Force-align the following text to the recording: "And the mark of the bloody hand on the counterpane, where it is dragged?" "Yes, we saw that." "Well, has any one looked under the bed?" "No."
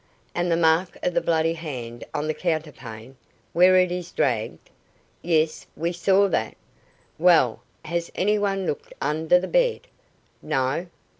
"And 0.33 0.51
the 0.51 0.57
mark 0.57 0.97
of 1.03 1.13
the 1.13 1.21
bloody 1.21 1.53
hand 1.53 2.03
on 2.11 2.25
the 2.25 2.33
counterpane, 2.33 3.17
where 3.53 3.75
it 3.77 3.91
is 3.91 4.11
dragged?" 4.11 4.71
"Yes, 5.21 5.67
we 5.75 5.91
saw 5.91 6.27
that." 6.29 6.57
"Well, 7.19 7.61
has 7.85 8.09
any 8.15 8.39
one 8.39 8.65
looked 8.65 8.93
under 8.99 9.39
the 9.39 9.47
bed?" 9.47 9.81
"No." 10.41 10.87